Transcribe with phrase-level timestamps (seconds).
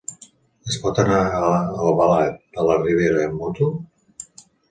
[0.69, 1.19] Es pot anar
[1.49, 1.51] a
[1.89, 3.71] Albalat de la Ribera amb moto?